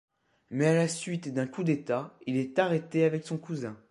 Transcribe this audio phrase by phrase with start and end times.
[0.49, 3.77] Mais à la suite d'un coup d'État, il est arrêté avec son cousin.